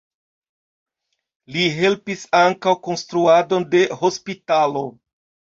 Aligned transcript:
Li 1.57 1.67
helpis 1.79 2.25
ankaŭ 2.39 2.75
konstruadon 2.89 3.69
de 3.77 3.85
hospitalo. 4.03 4.87